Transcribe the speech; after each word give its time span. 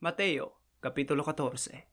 Mateo, 0.00 0.56
Kapitulo 0.80 1.20
14, 1.20 1.84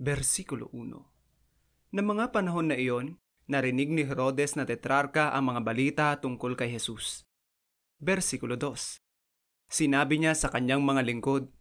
Versikulo 0.00 0.72
1 0.72 1.92
Na 1.92 2.00
mga 2.00 2.32
panahon 2.32 2.72
na 2.72 2.76
iyon, 2.80 3.20
narinig 3.44 3.92
ni 3.92 4.00
Herodes 4.00 4.56
na 4.56 4.64
tetrarka 4.64 5.28
ang 5.28 5.52
mga 5.52 5.60
balita 5.60 6.06
tungkol 6.24 6.56
kay 6.56 6.72
Jesus. 6.72 7.28
Versikulo 8.00 8.56
2 8.56 8.96
Sinabi 9.68 10.24
niya 10.24 10.32
sa 10.32 10.48
kanyang 10.48 10.88
mga 10.88 11.04
lingkod, 11.04 11.52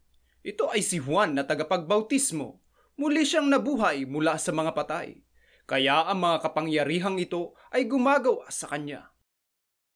Ito 0.48 0.72
ay 0.72 0.88
si 0.88 1.04
Juan 1.04 1.36
na 1.36 1.43
tagapagbautismo. 1.43 2.63
Muli 2.95 3.27
siyang 3.27 3.52
nabuhay 3.52 4.07
mula 4.07 4.39
sa 4.39 4.55
mga 4.55 4.71
patay. 4.71 5.27
Kaya 5.68 6.07
ang 6.07 6.23
mga 6.23 6.47
kapangyarihang 6.47 7.20
ito 7.20 7.59
ay 7.75 7.91
gumagawa 7.91 8.47
sa 8.47 8.71
kanya. 8.71 9.11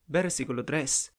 Versikulo 0.03 0.67
3 0.67 1.15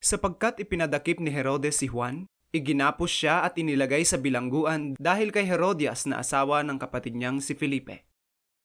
Sapagkat 0.00 0.56
ipinadakip 0.56 1.20
ni 1.20 1.28
Herodes 1.28 1.84
si 1.84 1.92
Juan, 1.92 2.24
iginapos 2.50 3.10
siya 3.10 3.46
at 3.46 3.54
inilagay 3.54 4.02
sa 4.02 4.18
bilangguan 4.18 4.98
dahil 4.98 5.30
kay 5.30 5.46
Herodias 5.46 6.06
na 6.06 6.22
asawa 6.22 6.66
ng 6.66 6.78
kapatid 6.78 7.14
niyang 7.14 7.38
si 7.38 7.54
Felipe. 7.54 8.06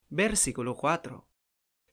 Versikulo 0.09 0.73
4 0.77 1.21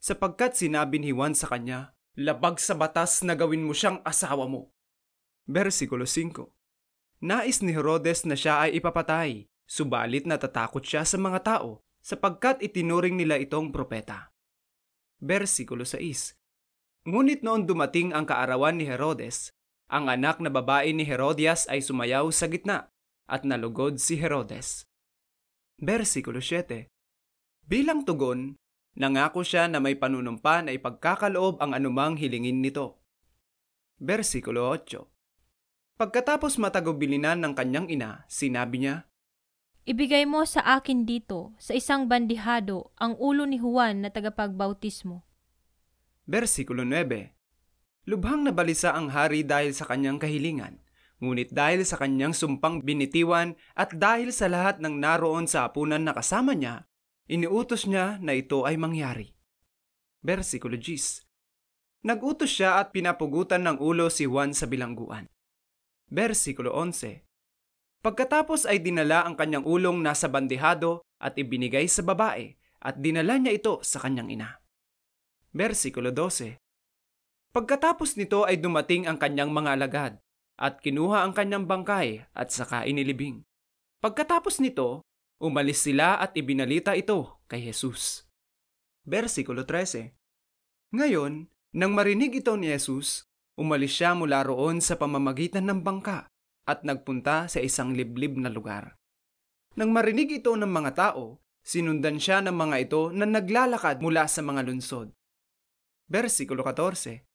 Sapagkat 0.02 0.58
sinabi 0.58 0.98
ni 0.98 1.14
Juan 1.14 1.36
sa 1.36 1.46
kanya, 1.46 1.94
Labag 2.12 2.60
sa 2.60 2.76
batas 2.76 3.24
na 3.24 3.32
gawin 3.32 3.64
mo 3.64 3.72
siyang 3.72 4.04
asawa 4.04 4.44
mo. 4.44 4.68
Versikulo 5.48 6.04
5 6.04 7.24
Nais 7.24 7.62
ni 7.64 7.72
Herodes 7.72 8.28
na 8.28 8.36
siya 8.36 8.68
ay 8.68 8.76
ipapatay, 8.82 9.48
subalit 9.64 10.28
natatakot 10.28 10.84
siya 10.84 11.08
sa 11.08 11.16
mga 11.16 11.40
tao 11.40 11.80
sapagkat 12.02 12.60
itinuring 12.60 13.14
nila 13.14 13.38
itong 13.38 13.70
propeta. 13.70 14.34
Versikulo 15.22 15.86
6 15.86 16.36
Ngunit 17.06 17.46
noon 17.46 17.64
dumating 17.64 18.10
ang 18.10 18.26
kaarawan 18.26 18.76
ni 18.76 18.90
Herodes, 18.90 19.54
ang 19.92 20.08
anak 20.08 20.40
na 20.40 20.48
babae 20.48 20.96
ni 20.96 21.04
Herodias 21.04 21.68
ay 21.68 21.84
sumayaw 21.84 22.32
sa 22.32 22.48
gitna 22.48 22.88
at 23.28 23.44
nalugod 23.44 24.00
si 24.00 24.16
Herodes. 24.16 24.88
Versikulo 25.76 26.40
7 26.40 26.88
Bilang 27.68 28.08
tugon, 28.08 28.56
nangako 28.96 29.44
siya 29.44 29.68
na 29.68 29.84
may 29.84 29.92
panunumpa 30.00 30.64
na 30.64 30.72
ipagkakaloob 30.72 31.60
ang 31.60 31.76
anumang 31.76 32.16
hilingin 32.16 32.64
nito. 32.64 33.04
Versikulo 34.00 34.72
8 34.72 36.00
Pagkatapos 36.00 36.56
matagubilinan 36.56 37.44
ng 37.44 37.52
kanyang 37.52 37.92
ina, 37.92 38.24
sinabi 38.32 38.80
niya, 38.80 39.04
Ibigay 39.84 40.24
mo 40.24 40.46
sa 40.48 40.64
akin 40.78 41.04
dito, 41.04 41.52
sa 41.60 41.76
isang 41.76 42.08
bandihado, 42.08 42.94
ang 42.96 43.18
ulo 43.20 43.44
ni 43.44 43.60
Juan 43.60 44.06
na 44.06 44.08
tagapagbautismo. 44.08 45.26
Versikulo 46.24 46.86
9 46.86 47.41
Lubhang 48.02 48.42
nabalisa 48.42 48.98
ang 48.98 49.14
hari 49.14 49.46
dahil 49.46 49.70
sa 49.70 49.86
kanyang 49.86 50.18
kahilingan, 50.18 50.82
ngunit 51.22 51.54
dahil 51.54 51.86
sa 51.86 51.94
kanyang 52.02 52.34
sumpang 52.34 52.82
binitiwan 52.82 53.54
at 53.78 53.94
dahil 53.94 54.34
sa 54.34 54.50
lahat 54.50 54.82
ng 54.82 54.98
naroon 54.98 55.46
sa 55.46 55.70
apunan 55.70 56.02
na 56.02 56.10
kasama 56.10 56.58
niya, 56.58 56.90
iniutos 57.30 57.86
niya 57.86 58.18
na 58.18 58.34
ito 58.34 58.66
ay 58.66 58.74
mangyari. 58.74 59.38
Versikulo 60.18 60.74
10 60.74 61.26
Nagutos 62.02 62.50
siya 62.50 62.82
at 62.82 62.90
pinapugutan 62.90 63.62
ng 63.62 63.78
ulo 63.78 64.10
si 64.10 64.26
Juan 64.26 64.50
sa 64.50 64.66
bilangguan. 64.66 65.30
Versikulo 66.10 66.74
11 66.74 67.22
Pagkatapos 68.02 68.66
ay 68.66 68.82
dinala 68.82 69.22
ang 69.22 69.38
kanyang 69.38 69.62
ulong 69.62 70.02
nasa 70.02 70.26
bandehado 70.26 71.06
at 71.22 71.38
ibinigay 71.38 71.86
sa 71.86 72.02
babae 72.02 72.58
at 72.82 72.98
dinala 72.98 73.38
niya 73.38 73.54
ito 73.54 73.78
sa 73.86 74.02
kanyang 74.02 74.34
ina. 74.34 74.58
Versikulo 75.54 76.10
12 76.10 76.61
Pagkatapos 77.52 78.16
nito 78.16 78.48
ay 78.48 78.56
dumating 78.56 79.04
ang 79.04 79.20
kanyang 79.20 79.52
mga 79.52 79.76
alagad 79.76 80.12
at 80.56 80.80
kinuha 80.80 81.20
ang 81.20 81.36
kanyang 81.36 81.68
bangkay 81.68 82.24
at 82.32 82.48
saka 82.48 82.88
inilibing. 82.88 83.44
Pagkatapos 84.00 84.56
nito, 84.56 85.04
umalis 85.36 85.84
sila 85.84 86.16
at 86.16 86.32
ibinalita 86.32 86.96
ito 86.96 87.44
kay 87.52 87.60
Jesus. 87.60 88.24
Versikulo 89.04 89.68
13 89.68 90.16
Ngayon, 90.96 91.52
nang 91.76 91.92
marinig 91.92 92.40
ito 92.40 92.56
ni 92.56 92.72
Jesus, 92.72 93.28
umalis 93.60 94.00
siya 94.00 94.16
mula 94.16 94.40
roon 94.48 94.80
sa 94.80 94.96
pamamagitan 94.96 95.68
ng 95.68 95.84
bangka 95.84 96.32
at 96.64 96.88
nagpunta 96.88 97.52
sa 97.52 97.60
isang 97.60 97.92
liblib 97.92 98.32
na 98.40 98.48
lugar. 98.48 98.96
Nang 99.76 99.92
marinig 99.92 100.40
ito 100.40 100.56
ng 100.56 100.72
mga 100.72 100.96
tao, 100.96 101.44
sinundan 101.60 102.16
siya 102.16 102.40
ng 102.40 102.56
mga 102.56 102.76
ito 102.80 103.12
na 103.12 103.28
naglalakad 103.28 104.00
mula 104.00 104.24
sa 104.24 104.40
mga 104.40 104.64
lunsod. 104.64 105.12
Versikulo 106.08 106.64
14 106.64 107.31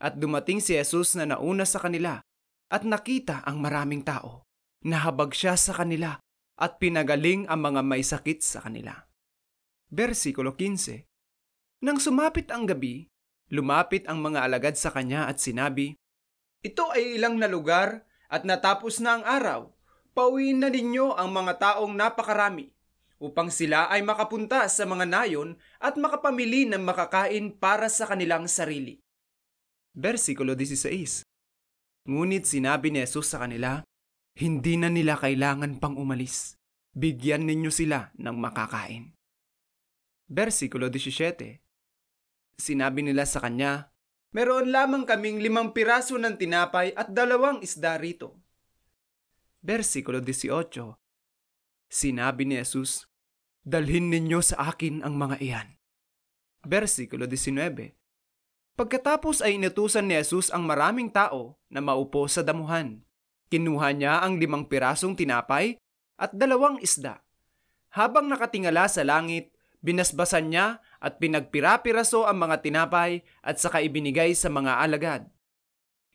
At 0.00 0.16
dumating 0.16 0.64
si 0.64 0.80
Jesus 0.80 1.12
na 1.12 1.28
nauna 1.28 1.68
sa 1.68 1.76
kanila 1.76 2.24
at 2.72 2.88
nakita 2.88 3.44
ang 3.44 3.60
maraming 3.60 4.00
tao. 4.00 4.48
Nahabag 4.80 5.36
siya 5.36 5.60
sa 5.60 5.76
kanila 5.76 6.16
at 6.56 6.80
pinagaling 6.80 7.44
ang 7.52 7.60
mga 7.60 7.84
may 7.84 8.00
sakit 8.00 8.40
sa 8.40 8.64
kanila. 8.64 8.96
Versikulo 9.92 10.56
15 10.56 11.84
Nang 11.84 12.00
sumapit 12.00 12.48
ang 12.48 12.64
gabi, 12.64 13.04
lumapit 13.52 14.08
ang 14.08 14.24
mga 14.24 14.48
alagad 14.48 14.80
sa 14.80 14.88
kanya 14.88 15.28
at 15.28 15.36
sinabi, 15.36 16.00
Ito 16.64 16.96
ay 16.96 17.20
ilang 17.20 17.36
na 17.36 17.50
lugar 17.50 18.08
at 18.32 18.48
natapos 18.48 19.04
na 19.04 19.20
ang 19.20 19.24
araw, 19.28 19.60
pauwiin 20.16 20.64
na 20.64 20.72
ninyo 20.72 21.12
ang 21.12 21.28
mga 21.28 21.60
taong 21.60 21.92
napakarami 21.92 22.72
upang 23.20 23.52
sila 23.52 23.84
ay 23.92 24.00
makapunta 24.00 24.64
sa 24.72 24.88
mga 24.88 25.04
nayon 25.04 25.60
at 25.76 26.00
makapamili 26.00 26.64
ng 26.64 26.80
makakain 26.80 27.52
para 27.52 27.92
sa 27.92 28.08
kanilang 28.08 28.48
sarili. 28.48 29.04
Versikulo 29.90 30.54
16 30.54 31.26
Ngunit 32.06 32.46
sinabi 32.46 32.94
ni 32.94 33.02
Jesus 33.02 33.34
sa 33.34 33.42
kanila, 33.42 33.82
Hindi 34.38 34.78
na 34.78 34.86
nila 34.86 35.18
kailangan 35.18 35.82
pang 35.82 35.98
umalis. 35.98 36.54
Bigyan 36.94 37.42
ninyo 37.50 37.74
sila 37.74 38.14
ng 38.14 38.36
makakain. 38.38 39.10
Versikulo 40.30 40.86
17 40.86 41.58
Sinabi 42.54 43.02
nila 43.02 43.26
sa 43.26 43.42
kanya, 43.42 43.90
Meron 44.30 44.70
lamang 44.70 45.02
kaming 45.02 45.42
limang 45.42 45.74
piraso 45.74 46.14
ng 46.14 46.38
tinapay 46.38 46.94
at 46.94 47.10
dalawang 47.10 47.58
isda 47.58 47.98
rito. 47.98 48.38
Versikulo 49.58 50.22
18 50.22 50.54
Sinabi 51.90 52.46
ni 52.46 52.62
Jesus, 52.62 53.10
Dalhin 53.66 54.06
ninyo 54.06 54.38
sa 54.38 54.70
akin 54.70 55.02
ang 55.02 55.18
mga 55.18 55.36
iyan. 55.42 55.68
Versikulo 56.62 57.26
19 57.26 57.99
Pagkatapos 58.78 59.40
ay 59.44 59.58
inutusan 59.58 60.06
ni 60.06 60.16
Jesus 60.18 60.50
ang 60.50 60.66
maraming 60.66 61.10
tao 61.10 61.58
na 61.70 61.78
maupo 61.78 62.26
sa 62.26 62.42
damuhan. 62.42 63.02
Kinuha 63.50 63.94
niya 63.94 64.22
ang 64.22 64.38
limang 64.38 64.66
pirasong 64.66 65.18
tinapay 65.18 65.78
at 66.20 66.30
dalawang 66.34 66.78
isda. 66.78 67.22
Habang 67.90 68.30
nakatingala 68.30 68.86
sa 68.86 69.02
langit, 69.02 69.50
binasbasan 69.82 70.52
niya 70.52 70.78
at 71.00 71.18
pinagpira-piraso 71.18 72.28
ang 72.28 72.46
mga 72.46 72.62
tinapay 72.62 73.24
at 73.42 73.58
saka 73.58 73.82
ibinigay 73.82 74.36
sa 74.36 74.52
mga 74.52 74.78
alagad. 74.78 75.22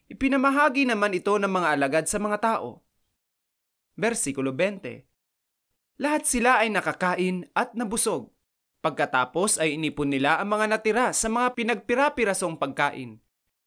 Ipinamahagi 0.06 0.86
naman 0.86 1.18
ito 1.18 1.34
ng 1.36 1.50
mga 1.50 1.68
alagad 1.76 2.06
sa 2.06 2.22
mga 2.22 2.38
tao. 2.38 2.86
Versikulo 3.98 4.54
20 4.54 5.02
Lahat 5.98 6.28
sila 6.28 6.60
ay 6.60 6.70
nakakain 6.70 7.48
at 7.56 7.72
nabusog. 7.72 8.35
Pagkatapos 8.86 9.58
ay 9.58 9.82
inipon 9.82 10.14
nila 10.14 10.38
ang 10.38 10.54
mga 10.54 10.70
natira 10.70 11.10
sa 11.10 11.26
mga 11.26 11.58
pinagpira-pirasong 11.58 12.62
pagkain. 12.62 13.18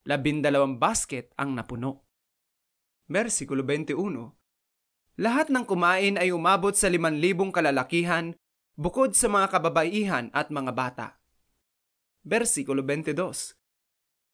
Labindalawang 0.06 0.78
basket 0.78 1.34
ang 1.34 1.58
napuno. 1.58 2.06
Versikulo 3.10 3.66
21 3.66 3.98
Lahat 5.18 5.50
ng 5.50 5.66
kumain 5.66 6.14
ay 6.22 6.30
umabot 6.30 6.70
sa 6.70 6.86
liman 6.86 7.18
libong 7.18 7.50
kalalakihan 7.50 8.38
bukod 8.78 9.18
sa 9.18 9.26
mga 9.26 9.58
kababaihan 9.58 10.30
at 10.30 10.54
mga 10.54 10.70
bata. 10.70 11.18
Versikulo 12.22 12.86
22 12.86 13.58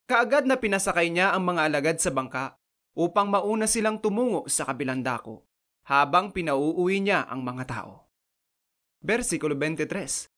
Kaagad 0.04 0.44
na 0.44 0.60
pinasakay 0.60 1.08
niya 1.08 1.32
ang 1.32 1.48
mga 1.48 1.64
alagad 1.64 1.96
sa 1.96 2.12
bangka 2.12 2.60
upang 2.92 3.32
mauna 3.32 3.64
silang 3.64 4.04
tumungo 4.04 4.44
sa 4.52 4.68
kabilang 4.68 5.00
dako 5.00 5.48
habang 5.88 6.28
pinauuwi 6.28 7.00
niya 7.00 7.24
ang 7.24 7.40
mga 7.40 7.72
tao. 7.72 8.04
Versikulo 9.00 9.56
23 9.56 10.33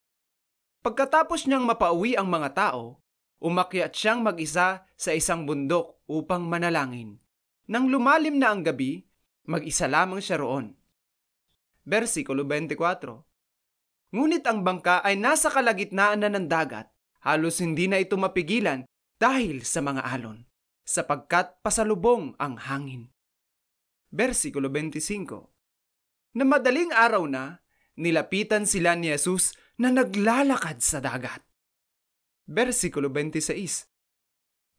Pagkatapos 0.84 1.46
niyang 1.46 1.64
mapauwi 1.64 2.18
ang 2.18 2.28
mga 2.28 2.52
tao, 2.56 3.00
umakyat 3.40 3.92
siyang 3.92 4.24
mag-isa 4.24 4.84
sa 4.96 5.10
isang 5.12 5.44
bundok 5.44 6.00
upang 6.08 6.44
manalangin. 6.48 7.20
Nang 7.66 7.90
lumalim 7.90 8.38
na 8.38 8.54
ang 8.54 8.62
gabi, 8.62 9.04
mag-isa 9.46 9.90
lamang 9.90 10.22
siya 10.22 10.38
roon. 10.40 10.74
Versikulo 11.86 12.42
24 12.42 14.14
Ngunit 14.14 14.46
ang 14.46 14.62
bangka 14.62 15.02
ay 15.02 15.18
nasa 15.18 15.50
kalagitnaan 15.50 16.22
na 16.22 16.30
ng 16.30 16.46
dagat, 16.46 16.90
halos 17.26 17.58
hindi 17.58 17.90
na 17.90 17.98
ito 17.98 18.14
mapigilan 18.14 18.86
dahil 19.18 19.66
sa 19.66 19.82
mga 19.82 20.06
alon, 20.06 20.46
sapagkat 20.86 21.58
pasalubong 21.60 22.38
ang 22.38 22.54
hangin. 22.56 23.10
Versikulo 24.14 24.70
25 24.70 26.38
Na 26.38 26.44
madaling 26.46 26.94
araw 26.94 27.26
na, 27.26 27.58
nilapitan 27.98 28.62
sila 28.62 28.94
ni 28.94 29.10
Jesus 29.10 29.58
na 29.80 29.92
naglalakad 29.92 30.80
sa 30.80 31.00
dagat. 31.00 31.44
Versikulo 32.48 33.12
26 33.12 33.88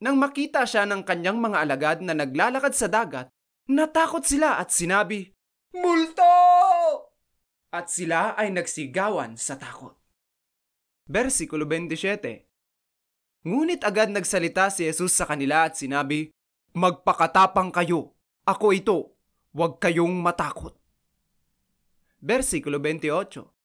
Nang 0.02 0.18
makita 0.18 0.66
siya 0.66 0.86
ng 0.90 1.04
kanyang 1.06 1.38
mga 1.42 1.58
alagad 1.62 1.98
na 2.02 2.14
naglalakad 2.14 2.74
sa 2.74 2.88
dagat, 2.90 3.28
natakot 3.70 4.24
sila 4.24 4.58
at 4.58 4.74
sinabi, 4.74 5.34
Multo! 5.76 6.34
At 7.70 7.92
sila 7.92 8.34
ay 8.40 8.56
nagsigawan 8.56 9.36
sa 9.36 9.60
takot. 9.60 9.94
Versikulo 11.06 11.68
27 11.68 12.48
Ngunit 13.48 13.84
agad 13.84 14.12
nagsalita 14.12 14.72
si 14.72 14.88
Jesus 14.88 15.14
sa 15.14 15.28
kanila 15.28 15.68
at 15.68 15.78
sinabi, 15.78 16.32
Magpakatapang 16.78 17.74
kayo, 17.74 18.16
ako 18.48 18.68
ito, 18.70 18.98
huwag 19.52 19.82
kayong 19.82 20.14
matakot. 20.24 20.78
Versikulo 22.24 22.80
28 22.80 23.57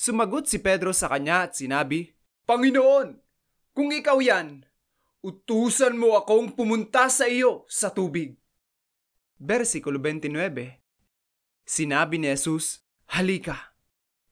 Sumagot 0.00 0.48
si 0.48 0.56
Pedro 0.56 0.96
sa 0.96 1.12
kanya 1.12 1.44
at 1.44 1.52
sinabi, 1.60 2.08
Panginoon, 2.48 3.20
kung 3.76 3.92
ikaw 3.92 4.16
yan, 4.24 4.64
utusan 5.20 5.92
mo 5.92 6.16
akong 6.16 6.56
pumunta 6.56 7.12
sa 7.12 7.28
iyo 7.28 7.68
sa 7.68 7.92
tubig. 7.92 8.32
Versikulo 9.36 10.00
29 10.00 10.32
Sinabi 11.68 12.16
ni 12.16 12.32
Jesus, 12.32 12.80
Halika. 13.12 13.76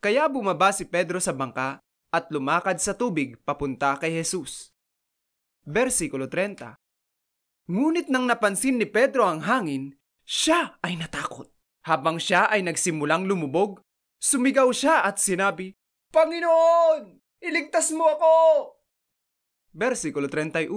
Kaya 0.00 0.24
bumaba 0.32 0.72
si 0.72 0.88
Pedro 0.88 1.20
sa 1.20 1.36
bangka 1.36 1.84
at 2.16 2.32
lumakad 2.32 2.80
sa 2.80 2.96
tubig 2.96 3.36
papunta 3.44 4.00
kay 4.00 4.16
Jesus. 4.24 4.72
Versikulo 5.68 6.32
30 6.32 6.80
Ngunit 7.68 8.08
nang 8.08 8.24
napansin 8.24 8.80
ni 8.80 8.88
Pedro 8.88 9.28
ang 9.28 9.44
hangin, 9.44 9.92
siya 10.24 10.80
ay 10.80 10.96
natakot. 10.96 11.52
Habang 11.84 12.16
siya 12.16 12.48
ay 12.48 12.64
nagsimulang 12.64 13.28
lumubog, 13.28 13.84
sumigaw 14.18 14.68
siya 14.74 15.06
at 15.06 15.22
sinabi, 15.22 15.74
Panginoon, 16.10 17.18
iligtas 17.42 17.94
mo 17.94 18.06
ako! 18.10 18.34
Versikulo 19.74 20.26
31 20.26 20.68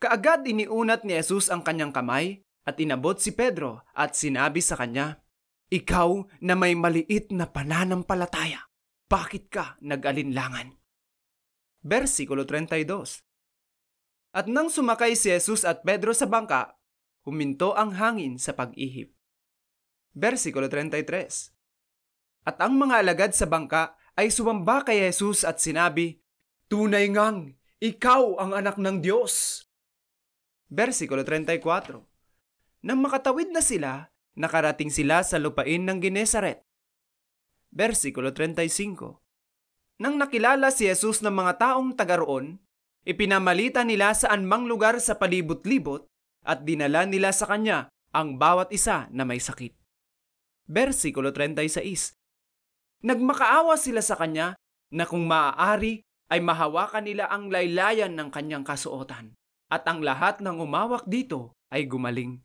Kaagad 0.00 0.48
iniunat 0.48 1.04
ni 1.04 1.12
Jesus 1.12 1.52
ang 1.52 1.60
kanyang 1.60 1.92
kamay 1.92 2.40
at 2.64 2.80
inabot 2.80 3.20
si 3.20 3.36
Pedro 3.36 3.84
at 3.92 4.16
sinabi 4.16 4.64
sa 4.64 4.78
kanya, 4.78 5.20
Ikaw 5.68 6.40
na 6.40 6.56
may 6.56 6.72
maliit 6.72 7.28
na 7.34 7.44
pananampalataya, 7.44 8.64
bakit 9.10 9.52
ka 9.52 9.76
nag-alinlangan? 9.84 10.72
Versikulo 11.84 12.48
32 12.48 12.86
At 14.32 14.46
nang 14.48 14.72
sumakay 14.72 15.16
si 15.18 15.32
Jesus 15.32 15.68
at 15.68 15.84
Pedro 15.84 16.16
sa 16.16 16.24
bangka, 16.30 16.80
huminto 17.28 17.76
ang 17.76 17.96
hangin 17.96 18.40
sa 18.40 18.56
pag-ihip. 18.56 19.12
Versikulo 20.16 20.68
33 20.72 21.59
At 22.44 22.56
ang 22.64 22.80
mga 22.80 23.04
alagad 23.04 23.32
sa 23.36 23.44
bangka 23.44 23.96
ay 24.16 24.32
sumamba 24.32 24.80
kay 24.84 25.04
Jesus 25.08 25.44
at 25.44 25.60
sinabi, 25.60 26.20
Tunay 26.70 27.10
ngang, 27.12 27.56
ikaw 27.82 28.38
ang 28.40 28.52
anak 28.56 28.76
ng 28.78 29.00
Diyos. 29.02 29.64
Versikulo 30.70 31.26
34 31.26 31.98
Nang 32.86 33.00
makatawid 33.02 33.50
na 33.50 33.58
sila, 33.58 34.12
nakarating 34.38 34.92
sila 34.92 35.26
sa 35.26 35.36
lupain 35.42 35.82
ng 35.82 35.98
Genesaret. 35.98 36.62
Versikulo 37.74 38.30
35 38.30 39.98
Nang 39.98 40.14
nakilala 40.14 40.70
si 40.70 40.86
Jesus 40.86 41.20
ng 41.26 41.34
mga 41.34 41.58
taong 41.58 41.98
taga 41.98 42.22
roon, 42.22 42.62
ipinamalita 43.02 43.82
nila 43.82 44.14
sa 44.14 44.30
anmang 44.30 44.70
lugar 44.70 45.02
sa 45.02 45.18
palibot-libot 45.18 46.06
at 46.46 46.62
dinala 46.64 47.04
nila 47.04 47.34
sa 47.34 47.50
kanya 47.50 47.90
ang 48.14 48.38
bawat 48.38 48.70
isa 48.70 49.10
na 49.10 49.26
may 49.26 49.42
sakit. 49.42 49.74
Versikulo 50.70 51.34
36 51.34 52.19
Nagmakaawa 53.00 53.80
sila 53.80 54.04
sa 54.04 54.12
kanya 54.12 54.60
na 54.92 55.08
kung 55.08 55.24
maaari 55.24 56.04
ay 56.28 56.44
mahawakan 56.44 57.08
nila 57.08 57.32
ang 57.32 57.48
laylayan 57.48 58.12
ng 58.12 58.28
kanyang 58.28 58.60
kasuotan 58.60 59.32
at 59.72 59.88
ang 59.88 60.04
lahat 60.04 60.44
ng 60.44 60.60
umawak 60.60 61.08
dito 61.08 61.56
ay 61.72 61.88
gumaling. 61.88 62.44